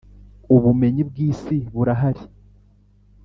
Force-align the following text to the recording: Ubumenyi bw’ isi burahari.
Ubumenyi 0.55 1.01
bw’ 1.09 1.15
isi 1.29 1.57
burahari. 1.73 2.23